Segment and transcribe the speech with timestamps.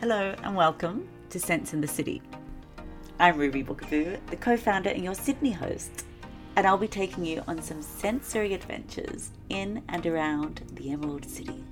[0.00, 2.22] Hello and welcome to Sense in the City.
[3.18, 6.04] I'm Ruby Boukabou, the co founder and your Sydney host,
[6.54, 11.64] and I'll be taking you on some sensory adventures in and around the Emerald City.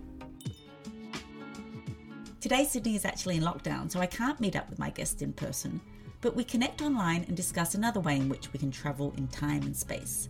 [2.41, 5.33] Today, Sydney is actually in lockdown, so I can't meet up with my guests in
[5.33, 5.81] person,
[6.21, 9.63] but we connect online and discuss another way in which we can travel in time
[9.63, 10.29] and space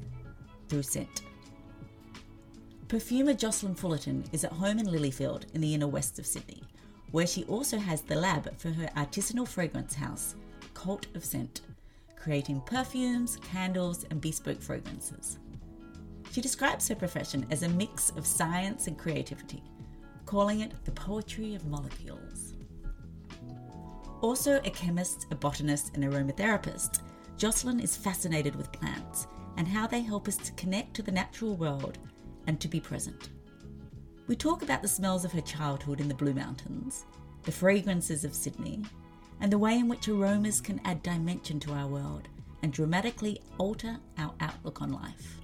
[0.68, 1.22] through scent.
[2.88, 6.62] Perfumer Jocelyn Fullerton is at home in Lilyfield in the inner west of Sydney
[7.11, 10.34] where she also has the lab for her artisanal fragrance house,
[10.74, 11.62] Cult of Scent,
[12.16, 15.38] creating perfumes, candles, and bespoke fragrances.
[16.33, 19.62] She describes her profession as a mix of science and creativity,
[20.27, 22.55] calling it the poetry of molecules.
[24.20, 27.00] Also a chemist, a botanist, and aromatherapist,
[27.36, 31.55] Jocelyn is fascinated with plants and how they help us to connect to the natural
[31.55, 31.98] world
[32.47, 33.30] and to be present.
[34.26, 37.04] We talk about the smells of her childhood in the Blue Mountains,
[37.44, 38.82] the fragrances of Sydney,
[39.40, 42.27] and the way in which aromas can add dimension to our world
[42.62, 45.41] and dramatically alter our outlook on life.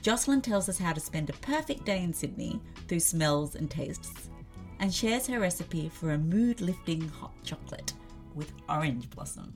[0.00, 4.30] Jocelyn tells us how to spend a perfect day in Sydney through smells and tastes,
[4.78, 7.92] and shares her recipe for a mood lifting hot chocolate
[8.34, 9.52] with orange blossom.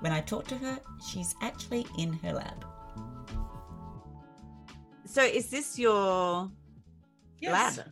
[0.00, 2.66] When I talk to her, she's actually in her lab.
[5.08, 6.50] So is this your
[7.40, 7.78] yes.
[7.78, 7.86] lab?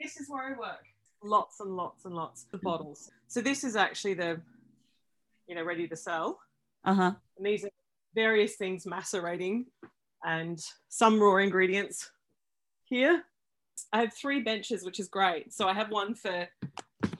[0.00, 0.86] This is where I work.
[1.24, 3.10] Lots and lots and lots of bottles.
[3.26, 4.40] So this is actually the,
[5.48, 6.38] you know, ready to sell.
[6.84, 7.12] Uh huh.
[7.36, 7.70] And these are
[8.14, 9.66] various things macerating,
[10.24, 12.10] and some raw ingredients
[12.84, 13.24] here.
[13.92, 15.52] I have three benches, which is great.
[15.52, 16.46] So I have one for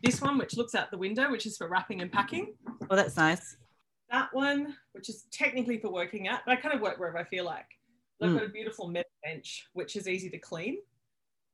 [0.04, 2.54] this one, which looks out the window, which is for wrapping and packing.
[2.88, 3.56] Oh, that's nice.
[4.10, 7.24] That one, which is technically for working at, but I kind of work wherever I
[7.24, 7.66] feel like.
[8.20, 8.38] They've mm.
[8.38, 10.78] got a beautiful metal bench, which is easy to clean.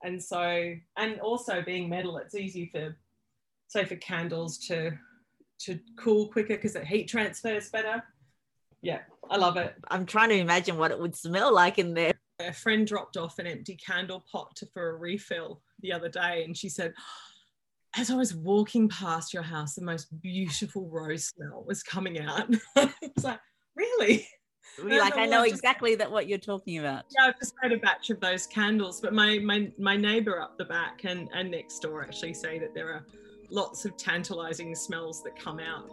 [0.02, 2.96] And so, and also being metal, it's easy for,
[3.68, 4.92] say, for candles to
[5.60, 8.02] to cool quicker because the heat transfers better.
[8.80, 9.74] Yeah, I love it.
[9.88, 12.12] I'm trying to imagine what it would smell like in there.
[12.38, 16.44] A friend dropped off an empty candle pot to, for a refill the other day,
[16.44, 16.94] and she said,
[17.96, 22.54] as I was walking past your house, the most beautiful rose smell was coming out.
[22.76, 23.40] I was like,
[23.74, 24.28] really?
[24.84, 27.04] Like I know exactly that what you're talking about.
[27.10, 30.58] Yeah, I've just made a batch of those candles, but my my my neighbor up
[30.58, 33.06] the back and and next door actually say that there are
[33.50, 35.90] lots of tantalizing smells that come out.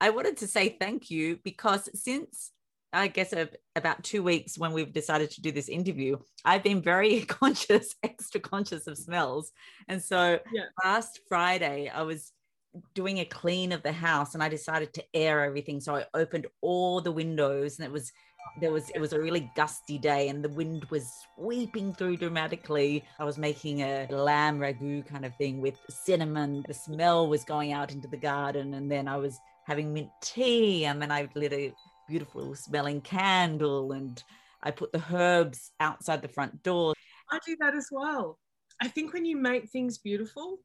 [0.00, 2.52] I wanted to say thank you because since
[2.92, 3.34] I guess
[3.74, 8.40] about two weeks when we've decided to do this interview, I've been very conscious, extra
[8.40, 9.50] conscious of smells.
[9.88, 10.64] And so yeah.
[10.84, 12.32] last Friday, I was
[12.94, 15.80] doing a clean of the house and I decided to air everything.
[15.80, 18.12] So I opened all the windows and it was
[18.60, 23.04] there was it was a really gusty day and the wind was sweeping through dramatically.
[23.18, 26.64] I was making a lamb ragu kind of thing with cinnamon.
[26.66, 30.84] The smell was going out into the garden and then I was having mint tea
[30.84, 31.72] and then I lit a
[32.08, 34.22] beautiful smelling candle and
[34.62, 36.94] I put the herbs outside the front door.
[37.30, 38.38] I do that as well.
[38.80, 40.58] I think when you make things beautiful,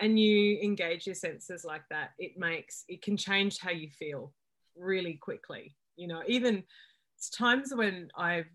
[0.00, 4.32] and you engage your senses like that it makes it can change how you feel
[4.76, 6.22] really quickly you know.
[6.26, 6.64] Even
[7.16, 8.48] it's times when i've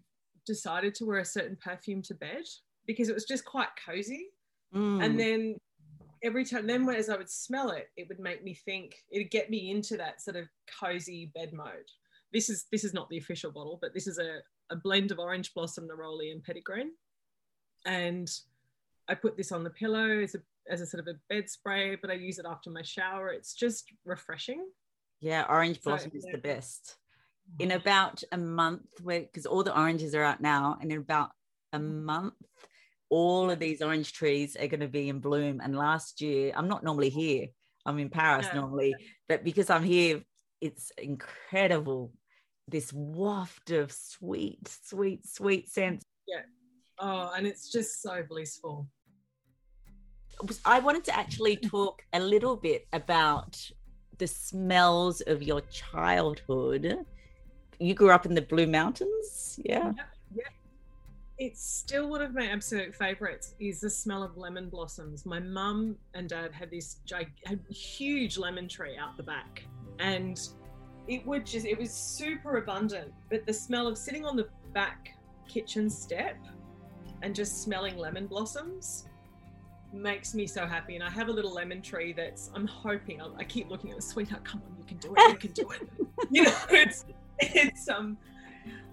[0.48, 2.44] decided to wear a certain perfume to bed
[2.88, 4.28] because it was just quite cozy.
[4.74, 5.06] Mm.
[5.06, 5.56] and then
[6.24, 9.50] every time then as i would smell it it would make me think it'd get
[9.50, 10.48] me into that sort of
[10.82, 11.90] cozy bed mode.
[12.34, 14.40] This is this is not the official bottle but this is a,
[14.72, 16.90] a blend of orange blossom neroli and petitgrain
[17.86, 18.28] and
[19.08, 20.40] i put this on the pillow as a
[20.70, 23.30] as a sort of a bed spray, but I use it after my shower.
[23.30, 24.66] It's just refreshing.
[25.22, 26.32] Yeah, orange blossom so, is yeah.
[26.34, 26.96] the best.
[27.58, 27.64] Mm.
[27.64, 31.32] In about a month, because all the oranges are out now, and in about
[31.74, 32.04] a mm.
[32.04, 32.34] month,
[33.10, 35.62] all of these orange trees are going to be in bloom.
[35.64, 37.48] And last year, I'm not normally here.
[37.86, 38.60] I'm in Paris yeah.
[38.60, 38.96] normally,
[39.30, 40.24] but because I'm here,
[40.60, 42.12] it's incredible.
[42.68, 46.04] This waft of sweet, sweet, sweet scents.
[46.28, 46.42] Yeah.
[46.98, 48.88] Oh, and it's just so blissful.
[50.66, 53.60] I wanted to actually talk a little bit about
[54.18, 57.06] the smells of your childhood.
[57.80, 59.92] You grew up in the Blue Mountains, yeah?
[59.98, 60.04] yeah,
[60.34, 60.44] yeah.
[61.38, 63.56] It's still one of my absolute favorites.
[63.60, 65.26] Is the smell of lemon blossoms.
[65.26, 66.98] My mum and dad had this
[67.46, 69.66] had huge lemon tree out the back,
[70.00, 70.40] and
[71.10, 73.12] it would just it was super abundant.
[73.30, 75.10] But the smell of sitting on the back
[75.48, 76.38] kitchen step
[77.22, 79.08] and just smelling lemon blossoms
[79.96, 80.96] makes me so happy.
[80.96, 84.02] And I have a little lemon tree that's, I'm hoping, I, keep looking at the
[84.02, 85.90] sweetheart, come on, you can do it, you can do it.
[86.32, 87.06] you know, it's,
[87.40, 88.18] it's, um,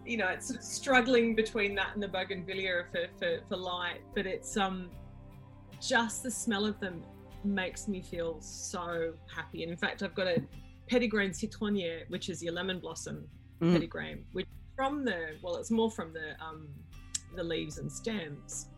[0.04, 4.56] you know, it's struggling between that and the bougainvillea for, for, for light, but it's
[4.56, 4.90] um
[5.80, 7.02] just the smell of them
[7.44, 9.62] makes me feel so happy.
[9.62, 10.42] And in fact, I've got a
[10.90, 13.26] petitgrain citronnier, which is your lemon blossom
[13.60, 13.76] mm.
[13.76, 14.46] petitgrain, which
[14.76, 16.68] from the well, it's more from the um,
[17.34, 18.68] the leaves and stems,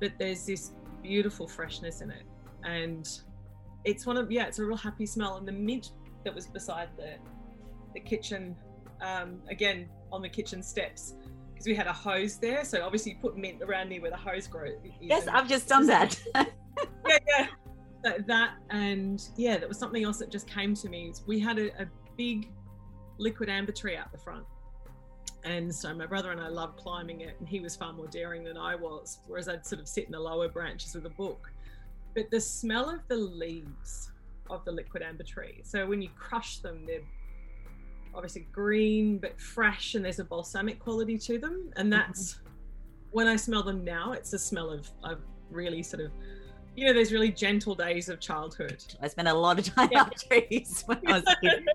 [0.00, 0.72] but there's this
[1.02, 2.24] beautiful freshness in it,
[2.64, 3.08] and
[3.84, 5.36] it's one of yeah, it's a real happy smell.
[5.36, 5.92] And the mint
[6.24, 7.14] that was beside the
[7.94, 8.56] the kitchen,
[9.00, 11.14] um, again on the kitchen steps,
[11.52, 12.64] because we had a hose there.
[12.64, 14.74] So obviously you put mint around me where the hose grows.
[15.00, 16.20] Yes, I've just done that.
[16.34, 16.44] yeah,
[17.06, 17.46] yeah.
[18.02, 21.12] That, that, and yeah, that was something else that just came to me.
[21.26, 22.50] We had a, a big
[23.18, 24.44] liquid amber tree out the front.
[25.46, 28.42] And so my brother and I loved climbing it, and he was far more daring
[28.42, 31.50] than I was, whereas I'd sort of sit in the lower branches of the book.
[32.14, 34.10] But the smell of the leaves
[34.50, 37.00] of the liquid amber tree, so when you crush them, they're
[38.16, 42.00] obviously green but fresh and there's a balsamic quality to them and mm-hmm.
[42.00, 42.48] that's mm-hmm.
[43.10, 45.20] when i smell them now it's a smell of, of
[45.50, 46.10] really sort of
[46.74, 50.00] you know those really gentle days of childhood i spent a lot of time yeah.
[50.00, 51.24] up trees when i was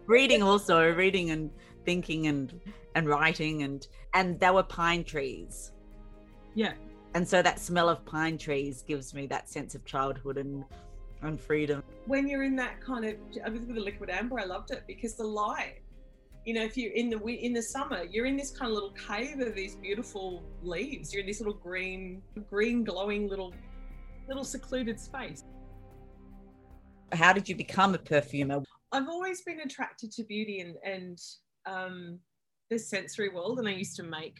[0.08, 1.52] reading also reading and
[1.86, 2.60] thinking and
[2.96, 5.72] and writing and and there were pine trees.
[6.56, 6.74] Yeah.
[7.14, 10.64] And so that smell of pine trees gives me that sense of childhood and
[11.22, 11.84] and freedom.
[12.06, 14.84] When you're in that kind of I was with the liquid amber i loved it
[14.88, 15.82] because the light
[16.46, 18.92] you know if you're in the in the summer you're in this kind of little
[18.92, 21.14] cave of these beautiful leaves.
[21.14, 23.54] You're in this little green green glowing little
[24.28, 25.44] little secluded space.
[27.14, 28.64] How did you become a perfumer?
[28.94, 31.20] I've always been attracted to beauty and and
[31.66, 32.20] um,
[32.70, 34.40] the sensory world and i used to make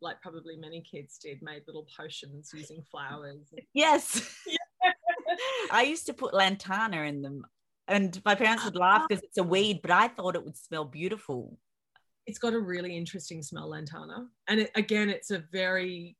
[0.00, 4.36] like probably many kids did made little potions using flowers yes
[5.70, 7.44] i used to put lantana in them
[7.88, 10.84] and my parents would laugh because it's a weed, but I thought it would smell
[10.84, 11.58] beautiful.
[12.26, 14.28] It's got a really interesting smell, lantana.
[14.48, 16.16] And it, again, it's a very,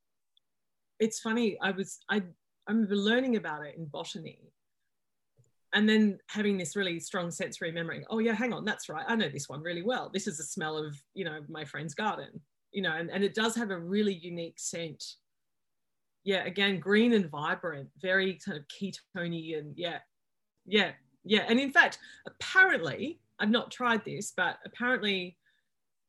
[0.99, 1.57] it's funny.
[1.63, 4.53] I was, I, I remember learning about it in botany
[5.75, 8.05] and then having this really strong sensory memory.
[8.11, 9.05] Oh yeah, hang on, that's right.
[9.09, 10.11] I know this one really well.
[10.13, 12.41] This is the smell of, you know, my friend's garden,
[12.73, 15.03] you know, and, and it does have a really unique scent.
[16.25, 19.99] Yeah, again, green and vibrant, very kind of ketony and yeah,
[20.67, 20.93] yeah,
[21.25, 25.37] yeah, and in fact, apparently, I've not tried this, but apparently,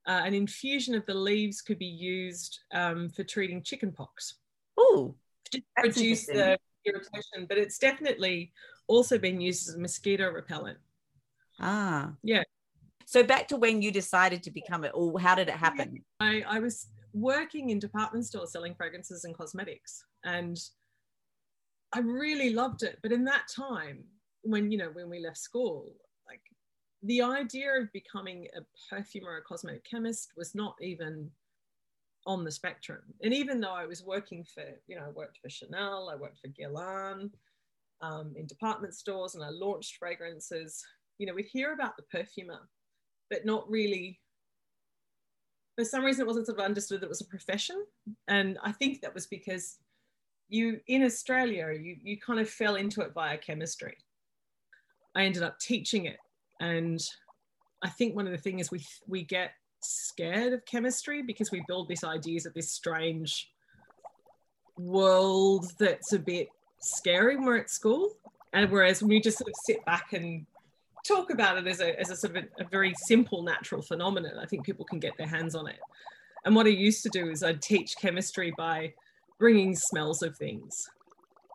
[0.05, 4.35] uh, an infusion of the leaves could be used um, for treating chickenpox.
[4.77, 5.15] Oh,
[5.51, 8.51] to reduce the irritation, but it's definitely
[8.87, 10.77] also been used as a mosquito repellent.
[11.59, 12.43] Ah, yeah.
[13.05, 16.03] So back to when you decided to become it, or how did it happen?
[16.19, 20.57] I, I was working in department stores selling fragrances and cosmetics, and
[21.93, 22.99] I really loved it.
[23.03, 24.05] But in that time,
[24.43, 25.95] when you know when we left school
[26.27, 26.41] like
[27.03, 31.29] the idea of becoming a perfumer or a cosmetic chemist was not even
[32.25, 35.49] on the spectrum and even though i was working for you know i worked for
[35.49, 37.29] chanel i worked for guerlain
[38.03, 40.83] um, in department stores and i launched fragrances.
[41.17, 42.59] You know we'd hear about the perfumer
[43.29, 44.19] but not really
[45.75, 47.83] for some reason it wasn't sort of understood that it was a profession.
[48.27, 49.77] And i think that was because
[50.49, 53.95] you in australia you, you kind of fell into it via chemistry.
[55.15, 56.17] I ended up teaching it.
[56.59, 56.99] And
[57.83, 59.51] I think one of the things we we get
[59.81, 63.49] scared of chemistry because we build these ideas of this strange
[64.77, 66.47] world that's a bit
[66.83, 68.15] scary when we're at school.
[68.53, 70.45] And whereas we just sort of sit back and
[71.05, 74.37] talk about it as a, as a sort of a, a very simple natural phenomenon,
[74.39, 75.79] I think people can get their hands on it.
[76.45, 78.93] And what I used to do is I'd teach chemistry by
[79.39, 80.89] bringing smells of things.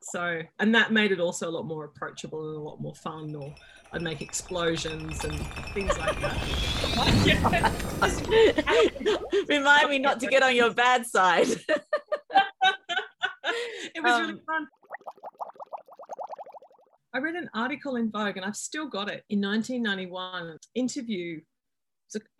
[0.03, 3.35] So, and that made it also a lot more approachable and a lot more fun.
[3.35, 3.55] Or
[3.93, 5.39] I'd make explosions and
[5.75, 6.37] things like that.
[9.49, 11.49] Remind me not to get on your bad side.
[13.95, 14.69] it was um, really fun.
[17.19, 20.57] I read an article in Vogue, and I've still got it in 1991.
[20.77, 21.41] Interview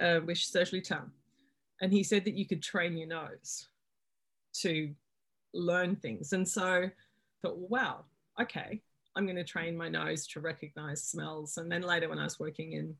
[0.01, 1.11] uh, with Serge Lutens,
[1.81, 3.67] and he said that you could train your nose
[4.61, 4.95] to
[5.53, 6.93] learn things, and so I
[7.43, 8.05] thought, wow,
[8.41, 8.81] okay,
[9.17, 11.57] I'm going to train my nose to recognize smells.
[11.57, 12.95] And then later, when I was working in,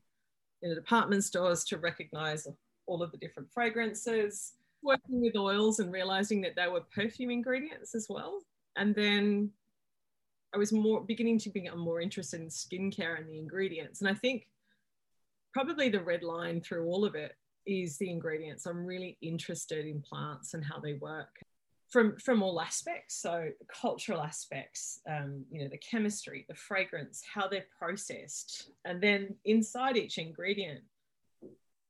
[0.61, 2.45] in department stores, to recognize
[2.87, 4.51] all of the different fragrances,
[4.83, 8.41] working with oils and realizing that they were perfume ingredients as well.
[8.75, 9.51] And then
[10.53, 14.01] I was more beginning to become more interested in skincare and the ingredients.
[14.01, 14.47] And I think
[15.53, 17.33] probably the red line through all of it
[17.65, 18.65] is the ingredients.
[18.65, 21.29] I'm really interested in plants and how they work
[21.89, 23.49] from from all aspects so
[23.81, 29.97] cultural aspects um, you know the chemistry the fragrance how they're processed and then inside
[29.97, 30.81] each ingredient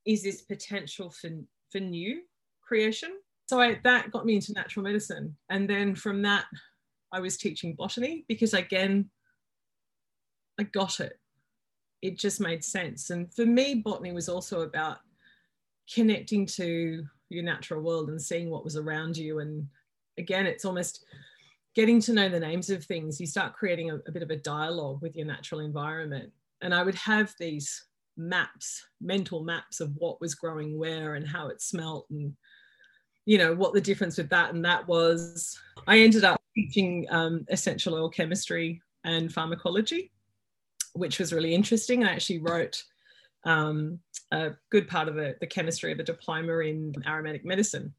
[0.06, 1.30] is this potential for
[1.72, 2.22] for new
[2.62, 3.12] creation.
[3.48, 5.36] So I, that got me into natural medicine.
[5.50, 6.46] And then from that,
[7.12, 9.10] I was teaching botany because, again,
[10.60, 11.20] I got it.
[12.02, 13.10] It just made sense.
[13.10, 14.98] And for me, botany was also about
[15.94, 19.40] connecting to your natural world and seeing what was around you.
[19.40, 19.68] And
[20.18, 21.06] again, it's almost
[21.76, 23.20] getting to know the names of things.
[23.20, 26.32] You start creating a, a bit of a dialogue with your natural environment.
[26.62, 27.86] And I would have these
[28.18, 32.34] maps, mental maps of what was growing where and how it smelt and
[33.26, 35.58] you know what the difference with that and that was.
[35.88, 40.12] I ended up teaching um, essential oil chemistry and pharmacology,
[40.94, 42.04] which was really interesting.
[42.04, 42.84] I actually wrote
[43.46, 44.00] um,
[44.32, 47.94] a good part of the, the chemistry of a diploma in aromatic medicine.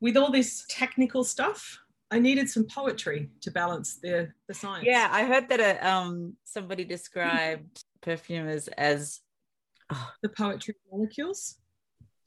[0.00, 1.78] With all this technical stuff,
[2.10, 4.86] I needed some poetry to balance the, the science.
[4.86, 9.20] Yeah, I heard that a, um, somebody described perfumers as
[9.92, 11.56] oh, the poetry molecules.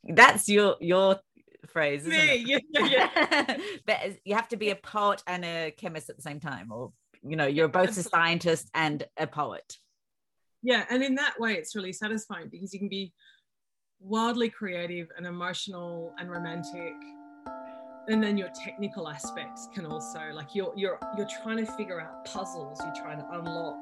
[0.03, 1.19] That's your your
[1.69, 2.43] phrase, Me?
[2.45, 3.57] Yeah, yeah, yeah.
[3.85, 6.91] but you have to be a poet and a chemist at the same time, or
[7.21, 9.75] you know, you're both a scientist and a poet.
[10.61, 13.13] Yeah, and in that way, it's really satisfying because you can be
[13.99, 16.95] wildly creative and emotional and romantic
[18.09, 22.25] and then your technical aspects can also like you're you're you're trying to figure out
[22.25, 23.77] puzzles you're trying to unlock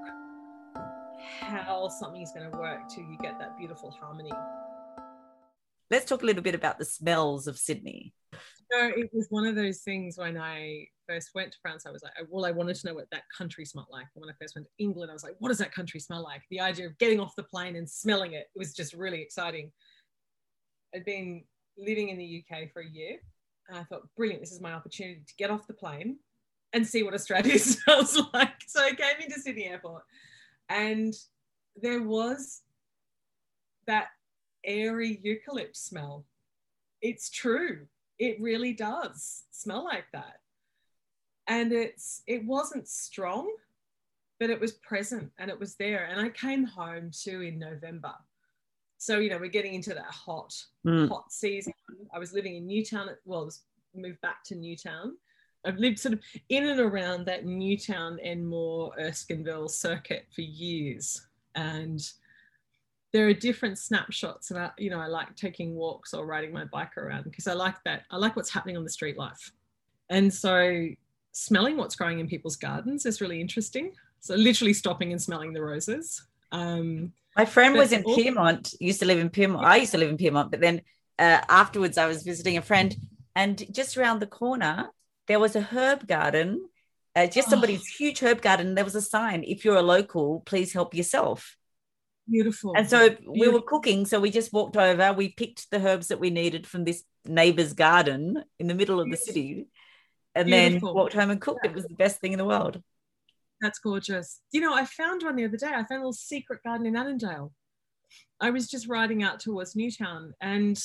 [1.40, 4.32] how something's going to work till you get that beautiful harmony
[5.92, 8.14] let's talk a little bit about the smells of sydney
[8.74, 12.04] no it was one of those things when i first went to france i was
[12.04, 14.56] like well i wanted to know what that country smelled like and when i first
[14.56, 16.98] went to england i was like what does that country smell like the idea of
[16.98, 19.72] getting off the plane and smelling it, it was just really exciting
[20.94, 21.44] I'd been
[21.78, 23.18] living in the UK for a year.
[23.70, 26.18] And I thought, brilliant, this is my opportunity to get off the plane
[26.74, 28.62] and see what Australia smells like.
[28.68, 30.04] So I came into Sydney Airport
[30.70, 31.14] and
[31.76, 32.62] there was
[33.86, 34.08] that
[34.64, 36.26] airy eucalypt smell.
[37.02, 37.88] It's true.
[38.20, 40.40] It really does smell like that.
[41.48, 43.50] And it's it wasn't strong,
[44.40, 46.06] but it was present and it was there.
[46.06, 48.14] And I came home too in November
[48.98, 50.54] so you know we're getting into that hot
[50.86, 51.08] mm.
[51.08, 51.74] hot season
[52.14, 53.62] i was living in newtown well i was
[53.96, 55.16] moved back to newtown
[55.66, 61.28] i've lived sort of in and around that newtown and more erskineville circuit for years
[61.56, 62.12] and
[63.18, 66.98] there are different snapshots I, you know i like taking walks or riding my bike
[66.98, 69.52] around because i like that i like what's happening on the street life
[70.10, 70.88] and so
[71.32, 75.62] smelling what's growing in people's gardens is really interesting so literally stopping and smelling the
[75.62, 79.64] roses um, my friend was in Pyrmont, used to live in Pyrmont.
[79.64, 80.82] I used to live in Pyrmont, but then
[81.20, 82.96] uh, afterwards I was visiting a friend,
[83.36, 84.90] and just around the corner
[85.28, 86.68] there was a herb garden,
[87.16, 87.96] uh, just somebody's oh.
[87.98, 88.76] huge herb garden.
[88.76, 91.58] There was a sign: "If you're a local, please help yourself."
[92.30, 92.74] Beautiful.
[92.76, 93.34] And so Beautiful.
[93.40, 95.14] we were cooking, so we just walked over.
[95.14, 99.10] We picked the herbs that we needed from this neighbor's garden in the middle of
[99.10, 99.68] the city,
[100.36, 100.90] and Beautiful.
[100.90, 101.62] then walked home and cooked.
[101.64, 101.72] Yeah.
[101.72, 102.82] It was the best thing in the world.
[103.62, 104.42] That's gorgeous.
[104.52, 105.68] You know, I found one the other day.
[105.68, 107.52] I found a little secret garden in Annandale.
[108.40, 110.80] I was just riding out towards Newtown and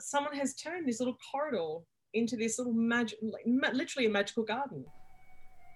[0.00, 4.84] someone has turned this little corridor into this little magic, literally a magical garden.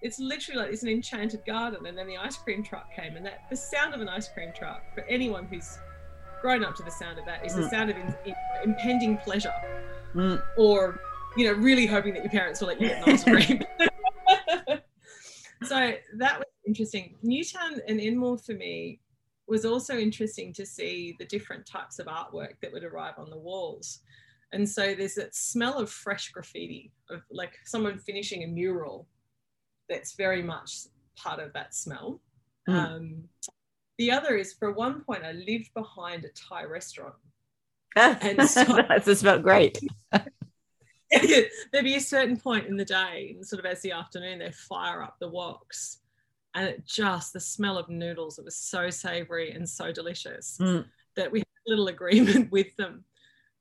[0.05, 1.87] It's literally like it's an enchanted garden.
[1.87, 4.51] And then the ice cream truck came, and that the sound of an ice cream
[4.55, 5.79] truck for anyone who's
[6.43, 7.63] grown up to the sound of that is mm.
[7.63, 9.53] the sound of in, in, impending pleasure,
[10.13, 10.39] mm.
[10.57, 10.99] or
[11.35, 13.63] you know, really hoping that your parents will let you get an ice cream.
[15.63, 17.15] so that was interesting.
[17.23, 18.99] Newtown and Enmore for me
[19.47, 23.37] was also interesting to see the different types of artwork that would arrive on the
[23.37, 24.01] walls.
[24.51, 29.07] And so there's that smell of fresh graffiti, of like someone finishing a mural
[29.89, 32.21] that's very much part of that smell.
[32.67, 32.73] Mm.
[32.73, 33.23] Um,
[33.97, 37.15] the other is for one point, I lived behind a Thai restaurant.
[37.95, 39.79] and so, that's smelled great.
[40.11, 45.01] there'd be a certain point in the day, sort of as the afternoon, they fire
[45.01, 45.97] up the woks.
[46.53, 50.85] And it just, the smell of noodles, it was so savory and so delicious mm.
[51.15, 53.03] that we had a little agreement with them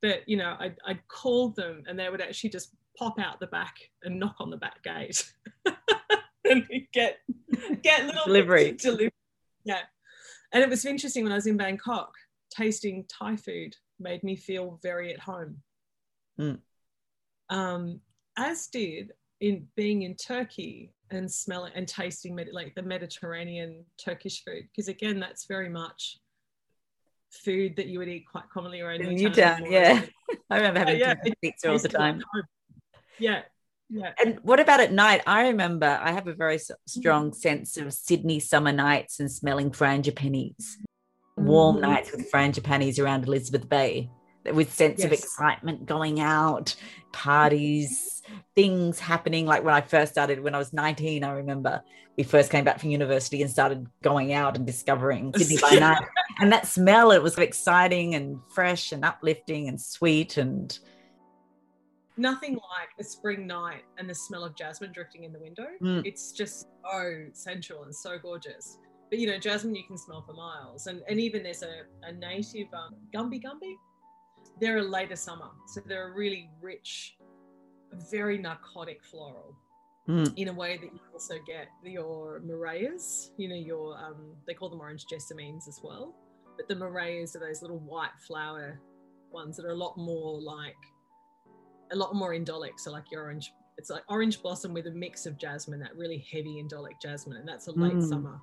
[0.02, 3.46] that, you know, I'd, I'd call them and they would actually just pop out the
[3.48, 5.32] back and knock on the back gate
[6.44, 7.18] and get,
[7.82, 8.72] get little delivery.
[8.72, 9.10] delivery.
[9.64, 9.80] Yeah.
[10.52, 12.12] And it was interesting when I was in Bangkok,
[12.50, 15.58] tasting Thai food made me feel very at home.
[16.38, 16.58] Mm
[17.50, 18.00] um,
[18.36, 24.42] as did in being in Turkey and smelling and tasting med- like the Mediterranean Turkish
[24.44, 26.18] food, because again, that's very much
[27.30, 29.70] food that you would eat quite commonly around Newtown.
[29.70, 30.02] Yeah,
[30.50, 31.14] I remember having yeah.
[31.42, 32.22] pizza all the time.
[33.18, 33.42] Yeah.
[33.90, 34.12] Yeah.
[34.22, 35.22] And what about at night?
[35.26, 37.34] I remember I have a very strong mm.
[37.34, 40.74] sense of Sydney summer nights and smelling frangipanis,
[41.36, 41.82] warm mm.
[41.82, 44.10] nights with frangipanis around Elizabeth Bay
[44.52, 46.74] with sense of excitement going out,
[47.12, 48.22] parties,
[48.54, 49.46] things happening.
[49.46, 51.82] Like when I first started, when I was 19, I remember
[52.16, 56.02] we first came back from university and started going out and discovering Sydney by night.
[56.38, 60.36] And that smell, it was exciting and fresh and uplifting and sweet.
[60.36, 60.76] And
[62.16, 65.66] Nothing like a spring night and the smell of jasmine drifting in the window.
[65.82, 66.06] Mm.
[66.06, 68.78] It's just so sensual and so gorgeous.
[69.10, 70.86] But you know, jasmine you can smell for miles.
[70.86, 73.74] And and even there's a, a native um, Gumby Gumby.
[74.60, 75.50] They're a later summer.
[75.66, 77.16] So they're a really rich,
[78.10, 79.56] very narcotic floral.
[80.06, 80.34] Mm.
[80.36, 84.68] in a way that you also get your murrayas, you know, your um, they call
[84.68, 86.14] them orange jessamines as well.
[86.58, 88.82] But the murrayas are those little white flower
[89.32, 90.76] ones that are a lot more like
[91.94, 92.78] a lot more indolic.
[92.78, 96.26] So like your orange, it's like orange blossom with a mix of jasmine, that really
[96.30, 98.08] heavy indolic jasmine, and that's a late Mm.
[98.08, 98.40] summer.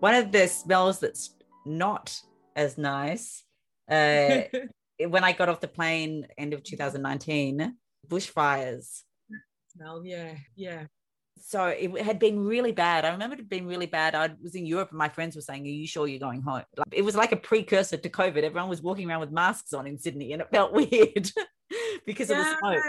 [0.00, 1.34] one of the smells that's
[1.66, 2.18] not
[2.56, 3.44] as nice
[3.90, 4.40] uh,
[5.08, 7.76] when I got off the plane end of 2019,
[8.08, 9.02] bushfires.
[9.68, 10.86] Smell, yeah, yeah.
[11.38, 13.04] So it had been really bad.
[13.04, 14.14] I remember it had been really bad.
[14.14, 16.62] I was in Europe and my friends were saying, Are you sure you're going home?
[16.76, 18.42] Like, it was like a precursor to COVID.
[18.42, 21.30] Everyone was walking around with masks on in Sydney and it felt weird
[22.06, 22.82] because of the smoke.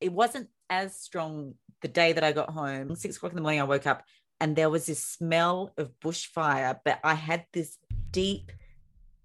[0.00, 2.94] It wasn't as strong the day that I got home.
[2.94, 4.02] Six o'clock in the morning, I woke up
[4.40, 7.76] and there was this smell of bushfire, but I had this
[8.10, 8.52] deep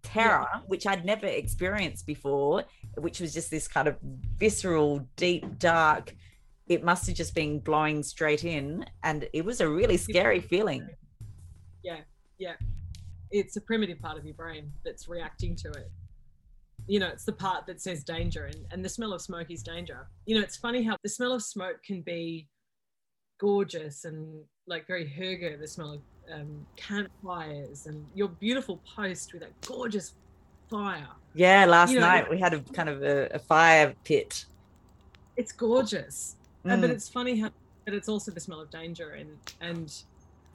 [0.04, 2.66] terror, which I'd never experienced before,
[2.98, 3.98] which was just this kind of
[4.38, 6.14] visceral, deep, dark.
[6.68, 8.86] It must have just been blowing straight in.
[9.04, 10.88] And it was a really scary feeling.
[11.84, 12.00] Yeah,
[12.38, 12.54] yeah.
[13.32, 15.92] It's a primitive part of your brain that's reacting to it.
[16.88, 19.64] You know, it's the part that says danger, and, and the smell of smoke is
[19.64, 20.08] danger.
[20.26, 22.50] You know, it's funny how the smell of smoke can be
[23.40, 26.02] gorgeous and like very hygge, the smell of
[26.34, 30.14] um, campfires and your beautiful post with that gorgeous
[30.70, 31.08] fire.
[31.34, 34.46] Yeah, last You know, night we had a kind of a, a fire pit.
[35.36, 36.36] It's gorgeous.
[36.70, 36.94] Uh, but Mm.
[36.94, 37.52] it's funny how,
[37.86, 39.92] but it's also the smell of danger and, and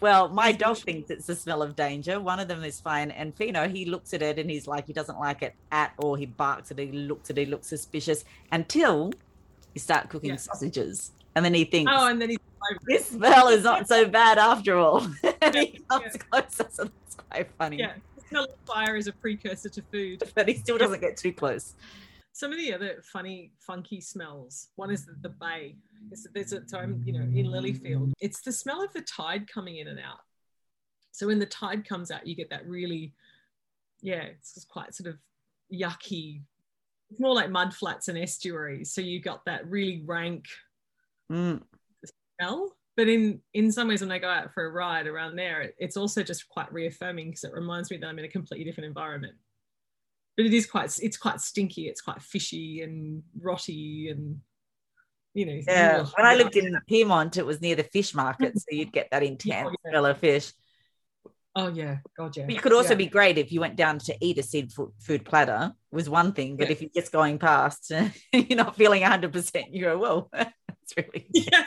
[0.01, 2.21] Well, my dog thinks it's the smell of danger.
[2.21, 3.11] One of them is fine.
[3.11, 6.15] And Fino, he looks at it and he's like, he doesn't like it at all.
[6.15, 9.11] He barks at it, he looks at it, he looks suspicious until
[9.75, 10.37] you start cooking Yeah.
[10.37, 11.11] sausages.
[11.35, 12.39] And then he thinks, oh, and then he's
[12.87, 15.07] this smell is not so bad after all.
[15.43, 16.69] and he Yeah, comes closer.
[16.71, 17.79] So that's quite funny.
[17.79, 20.23] yeah, the smell of fire is a precursor to food.
[20.35, 21.75] But he still doesn't get too close.
[22.39, 24.69] Some of the other funny, funky smells.
[24.77, 25.75] One is the, the bay.
[26.13, 28.13] It's, there's a time, you know, in Lilyfield.
[28.21, 30.21] It's the smell of the tide coming in and out.
[31.11, 33.13] So when the tide comes out, you get that really,
[34.03, 35.17] yeah, it's just quite sort of
[35.75, 36.43] yucky.
[37.11, 38.93] It's more like mud flats and estuaries.
[38.95, 40.45] So you got that really rank
[41.33, 41.61] Mm.
[42.39, 42.77] smell.
[42.97, 45.75] But in in some ways, when I go out for a ride around there, it-
[45.79, 48.87] it's also just quite reaffirming because it reminds me that I'm in a completely different
[48.87, 49.37] environment.
[50.39, 51.89] But it is quite it's quite stinky.
[51.89, 54.41] It's quite fishy and rotty and
[55.35, 55.61] you know.
[55.67, 56.07] Yeah.
[56.17, 58.57] When I lived in Pyrmont, it was near the fish market.
[58.57, 59.91] So you'd get that intense yeah.
[59.91, 60.53] smell of fish.
[61.57, 62.45] Oh yeah, God yeah.
[62.47, 62.99] But you could also Yeah.
[62.99, 66.57] be great if you went down to eat a seafood food platter was one thing,
[66.57, 66.73] but Yeah.
[66.73, 67.91] if you're just going past,
[68.33, 71.27] you're not feeling 100%, you go, well that's really.
[71.33, 71.65] Yeah.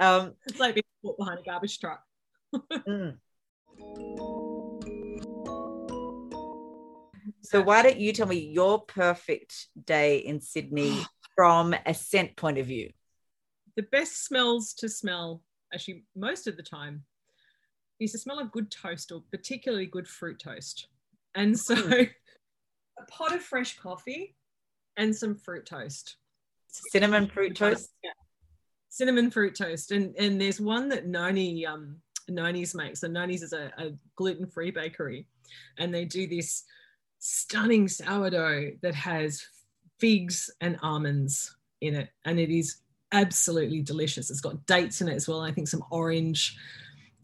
[0.00, 2.02] Um, It's like being caught behind a garbage truck.
[2.52, 3.16] mm.
[7.42, 11.04] So why don't you tell me your perfect day in Sydney
[11.36, 12.90] from a scent point of view?
[13.78, 15.40] the best smells to smell,
[15.72, 17.04] actually, most of the time,
[18.00, 20.88] is the smell of good toast or particularly good fruit toast.
[21.36, 22.10] And so, Mm.
[22.98, 24.34] a pot of fresh coffee
[24.96, 26.16] and some fruit toast.
[26.90, 27.90] Cinnamon fruit toast.
[28.02, 28.10] Yeah.
[28.88, 29.92] Cinnamon fruit toast.
[29.92, 32.98] And and there's one that Noni um Noni's makes.
[32.98, 35.28] So Noni's is a, a gluten-free bakery.
[35.78, 36.64] And they do this
[37.18, 39.44] stunning sourdough that has
[39.98, 42.08] figs and almonds in it.
[42.24, 42.76] And it is
[43.12, 44.30] absolutely delicious.
[44.30, 45.40] It's got dates in it as well.
[45.40, 46.56] I think some orange.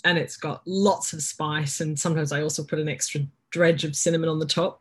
[0.05, 1.81] And it's got lots of spice.
[1.81, 4.81] And sometimes I also put an extra dredge of cinnamon on the top.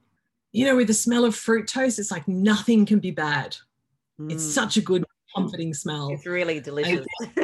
[0.51, 3.55] You know, with the smell of fruit toast, it's like nothing can be bad.
[4.29, 5.03] It's Mm, such a good,
[5.35, 6.09] comforting smell.
[6.11, 7.05] it's really delicious.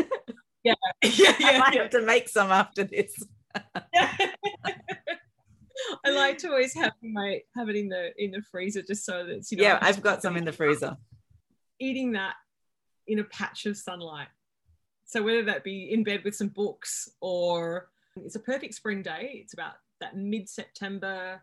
[0.63, 1.81] yeah, I yeah, I might yeah.
[1.81, 3.11] have to make some after this.
[6.05, 9.25] I like to always have my have it in the in the freezer just so
[9.25, 10.97] that you know yeah, I've got some in the freezer.
[11.79, 12.35] eating that
[13.07, 14.27] in a patch of sunlight.
[15.05, 19.41] So whether that be in bed with some books or it's a perfect spring day.
[19.43, 21.41] It's about that mid September.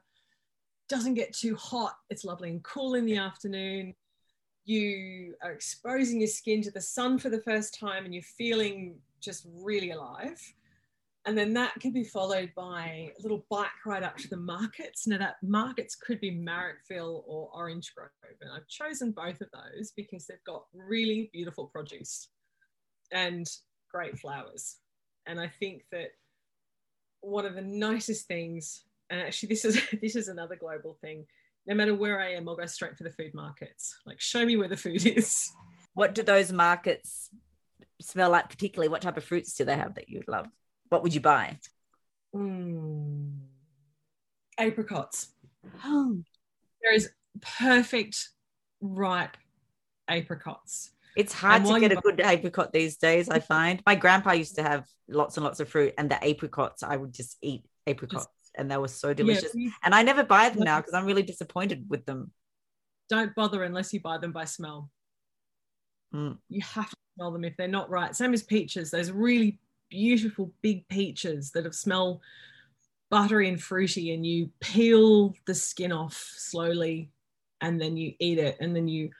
[0.88, 1.96] Doesn't get too hot.
[2.10, 3.94] It's lovely and cool in the afternoon.
[4.64, 8.96] You are exposing your skin to the sun for the first time and you're feeling
[9.20, 10.40] just really alive.
[11.26, 15.08] And then that can be followed by a little bike ride up to the markets.
[15.08, 18.10] Now, that markets could be Marrickville or Orange Grove.
[18.40, 22.28] And I've chosen both of those because they've got really beautiful produce
[23.10, 23.44] and
[23.92, 24.76] great flowers.
[25.26, 26.10] And I think that
[27.22, 31.26] one of the nicest things, and actually this is this is another global thing,
[31.66, 33.96] no matter where I am, I'll go straight for the food markets.
[34.06, 35.50] Like show me where the food is.
[35.94, 37.30] What do those markets
[38.00, 38.88] smell like particularly?
[38.88, 40.46] What type of fruits do they have that you'd love?
[40.88, 41.58] What would you buy?
[42.34, 43.38] Mm.
[44.58, 45.28] Apricots.
[45.84, 46.22] Oh.
[46.82, 48.28] There is perfect
[48.80, 49.36] ripe
[50.08, 50.90] apricots.
[51.16, 53.82] It's hard And to get a you good apricot these days, I find.
[53.86, 57.12] My grandpa used to have lots and lots of fruit, and the apricots, I would
[57.12, 59.52] just eat apricots, and they were so delicious.
[59.54, 62.32] Yeah, And I never buy them now because I'm really disappointed with them.
[63.08, 64.90] don't bother unless you buy them by smell.
[66.14, 66.38] Mm.
[66.48, 68.14] You have to smell them if they're not right.
[68.14, 68.90] Same as peaches.
[68.90, 72.20] Those really beautiful big peaches that have smell
[73.10, 77.10] buttery and fruity, and you peel the skin off slowly,
[77.60, 79.10] and then you eat it, and then you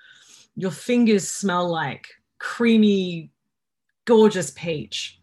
[0.57, 3.31] your fingers smell like creamy,
[4.07, 5.21] gorgeous peach.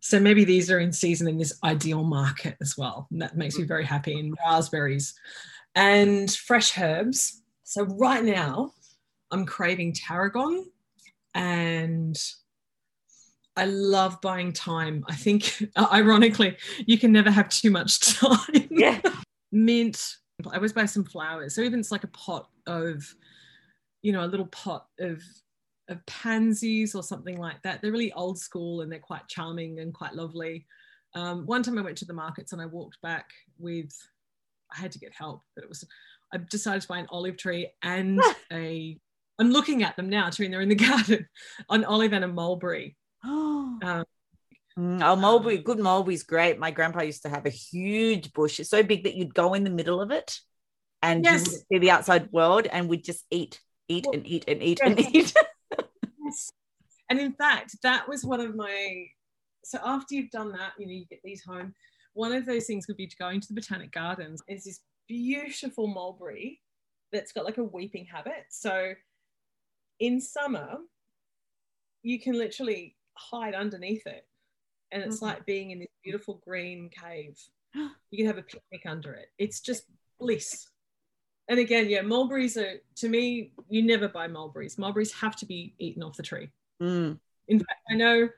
[0.00, 3.06] So maybe these are in season in this ideal market as well.
[3.10, 4.18] And that makes me very happy.
[4.18, 5.14] And raspberries
[5.74, 7.42] and fresh herbs.
[7.64, 8.72] So right now,
[9.30, 10.70] I'm craving tarragon
[11.34, 12.16] and
[13.56, 15.04] I love buying time.
[15.08, 18.68] I think, ironically, you can never have too much time.
[18.70, 19.00] Yeah.
[19.52, 20.16] Mint.
[20.50, 21.54] I always buy some flowers.
[21.54, 23.04] So even it's like a pot of,
[24.02, 25.22] you know, a little pot of
[25.90, 27.82] of pansies or something like that.
[27.82, 30.66] They're really old school and they're quite charming and quite lovely.
[31.14, 33.92] Um, one time I went to the markets and I walked back with,
[34.72, 35.84] I had to get help, but it was,
[36.32, 38.96] I decided to buy an olive tree and a,
[39.40, 41.26] I'm looking at them now too, and they're in the garden,
[41.70, 42.96] an olive and a mulberry.
[43.24, 43.78] Oh,
[44.76, 46.58] Um, oh mulberry, good mulberry's great.
[46.58, 48.60] My grandpa used to have a huge bush.
[48.60, 50.38] It's so big that you'd go in the middle of it
[51.02, 51.64] and Yes.
[51.70, 55.34] see the outside world and we'd just eat, eat and eat and eat and eat.
[56.22, 56.52] Yes.
[57.08, 59.06] And in fact, that was one of my.
[59.64, 61.74] So after you've done that, you know, you get these home.
[62.14, 64.42] One of those things would be to go into the Botanic Gardens.
[64.46, 66.60] It's this beautiful mulberry
[67.12, 68.44] that's got like a weeping habit.
[68.50, 68.92] So
[69.98, 70.78] in summer,
[72.02, 74.26] you can literally hide underneath it.
[74.92, 75.22] And it's Mhm.
[75.22, 77.38] like being in this beautiful green cave.
[78.10, 79.28] You can have a picnic under it.
[79.38, 79.84] It's just
[80.18, 80.66] bliss.
[81.48, 84.78] And again, yeah, mulberries are to me, you never buy mulberries.
[84.78, 86.50] Mulberries have to be eaten off the tree.
[86.82, 87.20] Mm.
[87.48, 88.28] In fact, I know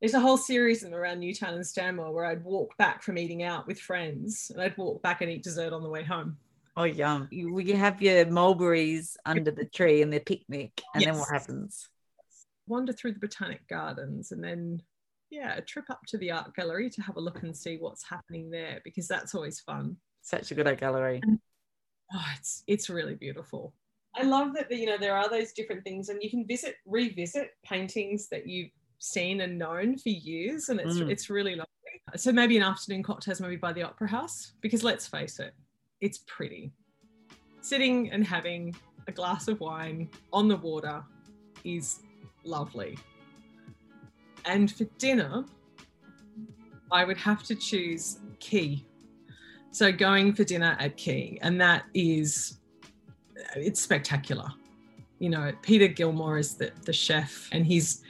[0.00, 3.18] there's a whole series of them around Newtown and Stanmore where I'd walk back from
[3.18, 6.36] eating out with friends and I'd walk back and eat dessert on the way home.
[6.76, 7.28] Oh, yum.
[7.30, 10.82] You, you have your mulberries under the tree and the picnic.
[10.94, 11.88] And then what happens?
[12.66, 14.82] Wander through the Botanic Gardens and then,
[15.30, 18.02] yeah, a trip up to the art gallery to have a look and see what's
[18.08, 19.96] happening there because that's always fun.
[20.22, 21.20] Such a good art gallery.
[22.12, 23.74] Oh, it's it's really beautiful.
[24.14, 27.50] I love that you know there are those different things, and you can visit, revisit
[27.64, 31.10] paintings that you've seen and known for years, and it's Mm.
[31.10, 31.66] it's really lovely.
[32.16, 35.54] So maybe an afternoon cocktails, maybe by the Opera House, because let's face it,
[36.00, 36.72] it's pretty.
[37.60, 38.74] Sitting and having
[39.08, 41.02] a glass of wine on the water
[41.64, 42.00] is
[42.44, 42.98] lovely.
[44.44, 45.44] And for dinner,
[46.92, 48.84] I would have to choose Quay.
[49.70, 52.58] So going for dinner at Quay, and that is
[53.56, 54.48] it's spectacular.
[55.18, 58.02] You know, Peter Gilmore is the, the chef, and his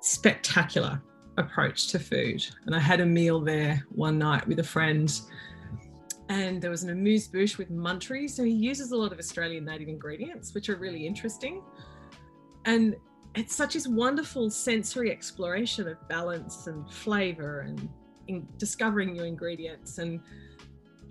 [0.00, 1.00] spectacular
[1.36, 2.46] approach to food.
[2.64, 5.12] And I had a meal there one night with a friend,
[6.28, 8.28] and there was an amuse bouche with muntry.
[8.28, 11.62] So he uses a lot of Australian native ingredients, which are really interesting.
[12.64, 12.96] And
[13.36, 17.88] it's such this wonderful sensory exploration of balance and flavor and
[18.28, 20.20] in discovering new ingredients and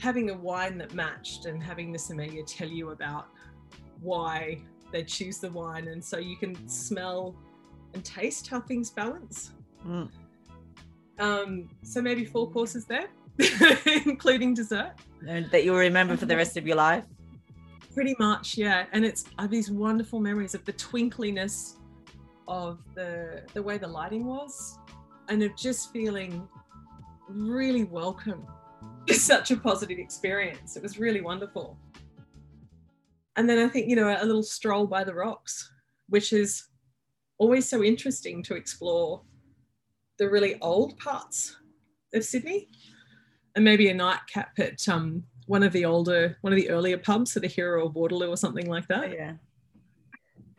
[0.02, 3.28] having a wine that matched and having the sommelier tell you about
[4.02, 4.62] why
[4.92, 5.88] they choose the wine.
[5.88, 7.36] And so you can smell
[7.94, 9.52] and taste how things balance.
[9.86, 10.10] Mm.
[11.20, 13.08] um, so maybe four courses there
[14.06, 14.94] including dessert.
[15.28, 17.06] And that you'll remember for the rest of your life.
[17.94, 18.86] pretty much yeah.
[18.92, 21.76] And it's I have these wonderful memories of the twinkliness
[22.48, 24.78] of the the way the lighting was
[25.30, 26.48] and of just feeling
[27.28, 28.46] really welcome
[29.08, 31.78] it's such a positive experience it was really wonderful
[33.36, 35.72] and then i think you know a little stroll by the rocks
[36.10, 36.68] which is
[37.38, 39.22] always so interesting to explore
[40.20, 41.58] the really old parts
[42.14, 42.68] of sydney
[43.56, 47.36] and maybe a nightcap at um, one of the older, one of the earlier pubs
[47.36, 49.14] at the Hero of Waterloo or something like that.
[49.14, 49.34] yeah.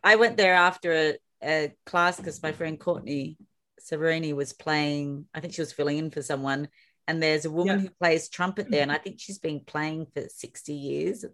[0.03, 3.37] I went there after a, a class because my friend Courtney
[3.81, 6.69] Severini was playing, I think she was filling in for someone,
[7.07, 10.25] and there's a woman who plays trumpet there, and I think she's been playing for
[10.29, 11.25] 60 years.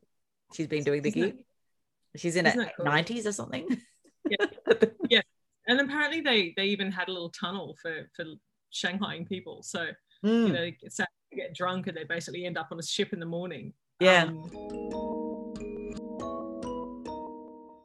[0.53, 1.44] She's been doing the Isn't gig.
[2.16, 2.87] She's in her cool?
[2.87, 3.66] 90s or something.
[4.29, 4.46] Yeah.
[5.09, 5.20] yeah.
[5.66, 8.25] And apparently they they even had a little tunnel for for
[8.72, 9.62] Shanghaiing people.
[9.62, 9.87] So
[10.25, 13.12] Mm, you know, get, they get drunk and they basically end up on a ship
[13.12, 13.72] in the morning.
[14.01, 14.25] yeah.
[14.25, 15.12] Um,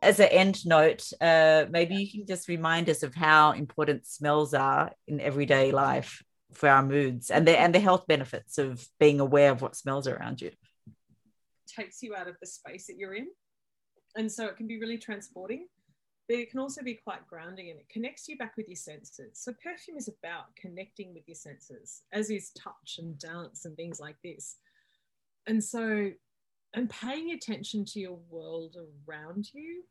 [0.02, 4.54] As an end note, uh, maybe you can just remind us of how important smells
[4.54, 9.20] are in everyday life for our moods and the and the health benefits of being
[9.20, 10.52] aware of what smells around you.
[11.68, 13.28] takes you out of the space that you're in.
[14.16, 15.68] And so it can be really transporting,
[16.28, 19.40] but it can also be quite grounding and it connects you back with your senses.
[19.40, 24.00] So perfume is about connecting with your senses, as is touch and dance and things
[24.00, 24.56] like this.
[25.46, 26.12] And so,
[26.78, 28.76] and paying attention to your world
[29.08, 29.84] around you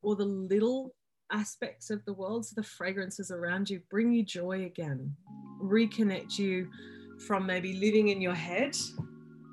[0.00, 0.94] or the little
[1.30, 5.14] aspects of the world, so the fragrances around you, bring you joy again,
[5.62, 6.70] reconnect you
[7.26, 8.74] from maybe living in your head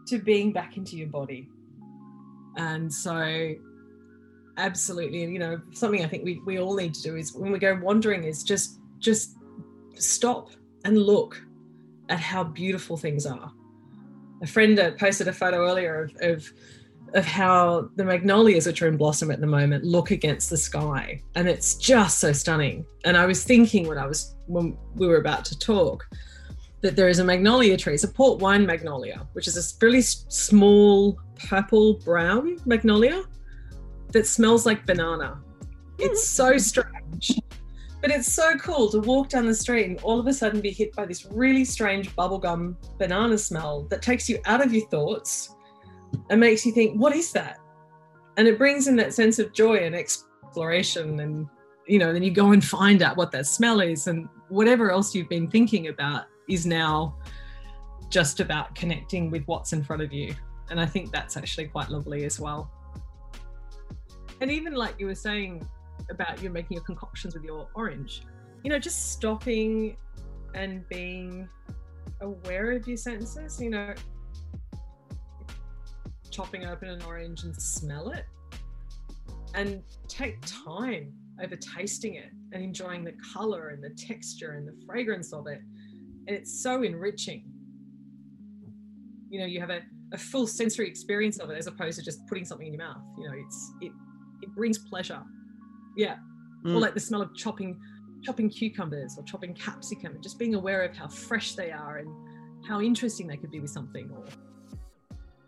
[0.07, 1.49] to being back into your body.
[2.55, 3.55] And so,
[4.57, 7.59] absolutely, you know, something I think we, we all need to do is when we
[7.59, 9.35] go wandering is just just
[9.95, 10.51] stop
[10.85, 11.43] and look
[12.07, 13.51] at how beautiful things are.
[14.43, 16.53] A friend posted a photo earlier of, of
[17.15, 21.21] of how the magnolias which are in blossom at the moment look against the sky
[21.35, 25.17] and it's just so stunning and i was thinking when i was when we were
[25.17, 26.03] about to talk
[26.83, 27.93] that there is a magnolia tree.
[27.93, 33.23] It's a port wine magnolia, which is a really small purple brown magnolia
[34.11, 35.41] that smells like banana.
[35.97, 36.61] It's so mm.
[36.61, 37.39] strange,
[38.03, 40.71] but it's so cool to walk down the street and all of a sudden be
[40.71, 45.55] hit by this really strange bubblegum banana smell that takes you out of your thoughts
[46.29, 47.59] and makes you think, what is that?
[48.35, 51.47] And it brings in that sense of joy and exploration and
[51.87, 55.15] you know, then you go and find out what that smell is and whatever else
[55.15, 57.17] you've been thinking about is now
[58.09, 60.35] just about connecting with what's in front of you.
[60.69, 62.69] And I think that's actually quite lovely as well.
[64.41, 65.65] And even like you were saying
[66.09, 68.23] about you making your concoctions with your orange,
[68.63, 69.97] you know, just stopping
[70.55, 71.47] and being
[72.21, 73.93] aware of your senses, you know,
[76.31, 78.25] chopping open an orange and smell it.
[79.55, 81.13] And take time
[81.43, 85.61] over tasting it and enjoying the color and the texture and the fragrance of it.
[86.27, 87.43] And it's so enriching.
[89.29, 92.25] You know you have a, a full sensory experience of it as opposed to just
[92.27, 93.01] putting something in your mouth.
[93.17, 93.91] You know it's it
[94.41, 95.21] it brings pleasure
[95.95, 96.15] yeah
[96.65, 96.75] Mm.
[96.75, 97.77] or like the smell of chopping
[98.23, 102.07] chopping cucumbers or chopping capsicum and just being aware of how fresh they are and
[102.65, 104.23] how interesting they could be with something or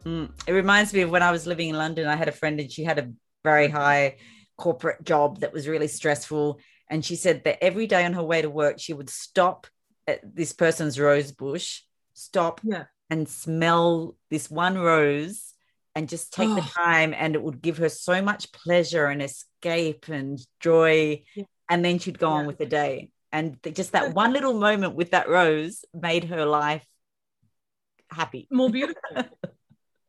[0.05, 0.29] Mm.
[0.47, 2.07] It reminds me of when I was living in London.
[2.07, 3.11] I had a friend and she had a
[3.43, 4.17] very high
[4.55, 6.59] corporate job that was really stressful.
[6.91, 9.65] And she said that every day on her way to work, she would stop
[10.07, 11.81] at this person's rose bush,
[12.13, 15.54] stop yeah and smell this one rose
[15.95, 16.71] and just take the Oh.
[16.75, 17.13] time.
[17.13, 21.23] And it would give her so much pleasure and escape and joy.
[21.35, 21.45] Yeah.
[21.69, 23.11] And then she'd go on with the day.
[23.31, 26.85] And just that one little moment with that rose made her life
[28.11, 28.47] happy.
[28.51, 29.01] more beautiful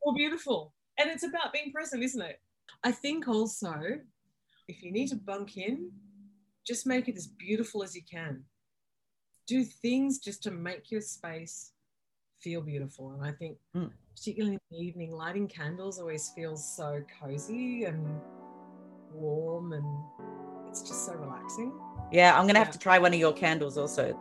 [0.05, 2.39] more beautiful and it's about being present isn't it
[2.83, 3.73] i think also
[4.67, 5.91] if you need to bunk in
[6.65, 8.43] just make it as beautiful as you can
[9.47, 11.71] do things just to make your space
[12.39, 13.91] feel beautiful and i think Mm.
[14.17, 18.19] Particularly in the evening lighting candles always feels so cozy and
[19.13, 19.85] warm and
[20.67, 21.71] it's just so relaxing
[22.11, 22.71] Yeah, I'm gonna have Yeah.
[22.73, 24.17] to try one of your candles also.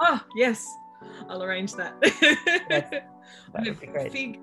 [0.00, 0.66] ah yes
[1.28, 1.94] i'll arrange that
[3.52, 4.10] That be great.
[4.12, 4.40] Fig,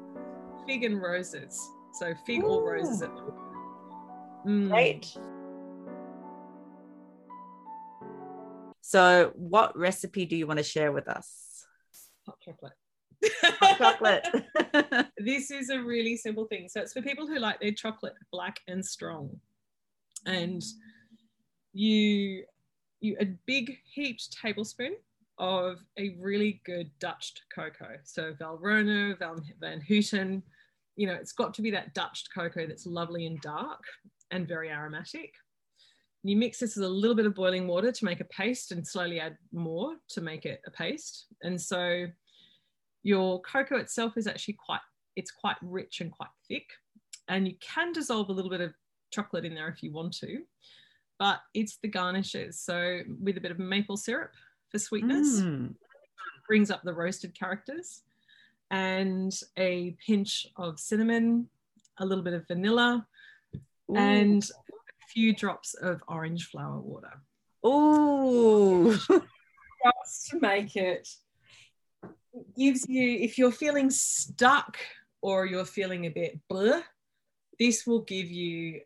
[0.68, 1.60] fig and roses.
[1.94, 3.06] So fig or roses Ooh.
[3.06, 4.50] at the.
[4.50, 4.70] Mm.
[4.70, 5.18] Great.
[8.82, 11.66] So, what recipe do you want to share with us?
[12.28, 12.74] Hot chocolate.
[13.24, 14.28] Hot chocolate.
[15.18, 16.68] this is a really simple thing.
[16.70, 19.30] So it's for people who like their chocolate black and strong.
[20.26, 20.64] And
[21.74, 22.44] you
[23.02, 24.96] you a big heaped tablespoon
[25.38, 27.98] of a really good Dutched cocoa.
[28.04, 30.42] So Valrhona, Van, Van Houten,
[30.96, 33.84] you know, it's got to be that Dutched cocoa that's lovely and dark
[34.32, 35.34] and very aromatic.
[36.24, 38.88] You mix this with a little bit of boiling water to make a paste and
[38.88, 41.28] slowly add more to make it a paste.
[41.44, 42.08] And so
[43.06, 44.80] your cocoa itself is actually quite,
[45.16, 46.66] it's quite rich and quite thick.
[47.28, 48.74] And you can dissolve a little bit of
[49.12, 50.40] chocolate in there if you want to,
[51.20, 52.60] but it's the garnishes.
[52.60, 54.32] So with a bit of maple syrup
[54.70, 55.76] for sweetness, Mm.
[56.48, 58.02] brings up the roasted characters,
[58.72, 61.48] and a pinch of cinnamon,
[62.00, 63.08] a little bit of vanilla,
[63.92, 63.96] Ooh.
[63.96, 67.22] and a few drops of orange flower water.
[67.64, 68.92] Oh,
[70.02, 71.08] just to make it
[72.56, 74.78] gives you if you're feeling stuck
[75.22, 76.84] or you're feeling a bit bleh,
[77.60, 78.82] this will give you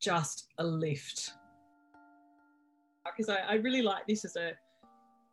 [0.00, 1.32] just a lift.
[3.04, 4.52] Because I, I really like this as a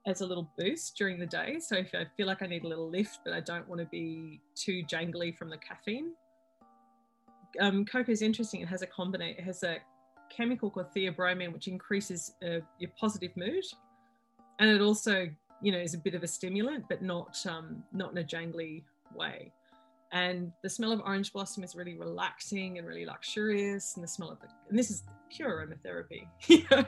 [0.06, 1.60] as a little boost during the day.
[1.60, 3.88] So if I feel like I need a little lift, but I don't want to
[3.88, 6.14] be too jangly from the caffeine.
[7.60, 8.62] Um, cocoa is interesting.
[8.62, 9.40] It has a combination.
[9.40, 9.78] It has a
[10.30, 13.64] chemical called theobromine, which increases uh, your positive mood,
[14.60, 15.28] and it also,
[15.62, 18.84] you know, is a bit of a stimulant, but not um, not in a jangly
[19.16, 19.52] way.
[20.12, 23.96] And the smell of orange blossom is really relaxing and really luxurious.
[23.96, 26.28] And the smell of the, and this is pure aromatherapy.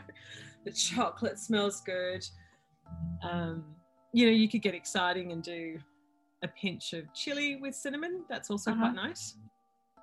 [0.63, 2.25] the chocolate smells good.
[3.21, 3.65] Um,
[4.13, 5.79] you know, you could get exciting and do
[6.43, 8.23] a pinch of chili with cinnamon.
[8.29, 8.79] That's also uh-huh.
[8.79, 9.35] quite nice.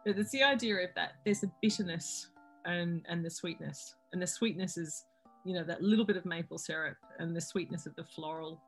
[0.05, 2.29] But it's the idea of that there's a bitterness
[2.65, 5.05] and and the sweetness, and the sweetness is
[5.47, 8.61] you know that little bit of maple syrup and the sweetness of the floral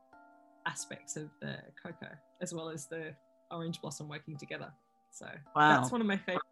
[0.66, 3.14] aspects of the cocoa, as well as the
[3.50, 4.72] orange blossom working together.
[5.10, 5.80] So wow.
[5.80, 6.44] that's one of my favorites.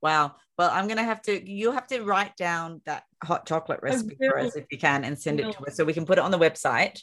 [0.00, 0.36] Wow.
[0.56, 4.16] Well, I'm going to have to, You'll have to write down that hot chocolate recipe
[4.16, 6.24] for us if you can and send it to us so we can put it
[6.24, 7.00] on the website.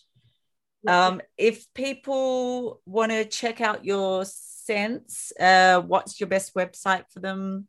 [0.88, 7.19] Um, if people want to check out your scents, uh, what's your best website for
[7.19, 7.67] them?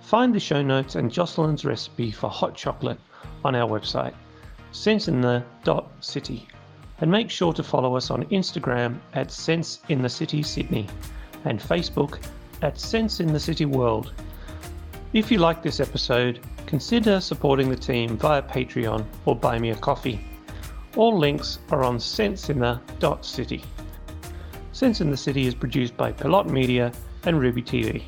[0.00, 3.00] Find the show notes and Jocelyn's recipe for hot chocolate
[3.44, 4.14] on our website,
[4.70, 6.46] scentsinthe.city.
[7.00, 10.86] And make sure to follow us on Instagram at Scents in the City Sydney
[11.44, 12.24] and Facebook
[12.62, 14.12] at Scents in the City World.
[15.12, 19.74] If you like this episode, consider supporting the team via Patreon or Buy Me a
[19.74, 20.24] Coffee.
[20.96, 23.64] All links are on scentsinthe.city.
[24.70, 26.92] Scents in the City is produced by Pilot Media
[27.24, 28.04] and Ruby TV.